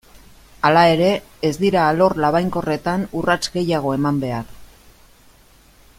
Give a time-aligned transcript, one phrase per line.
[0.69, 1.09] Hala ere,
[1.49, 4.51] ez dira alor labainkorretan urrats gehiago eman behar.